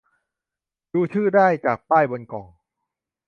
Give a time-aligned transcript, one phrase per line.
[0.93, 2.47] ดูชื่อได้จากป้ายบนกล่อง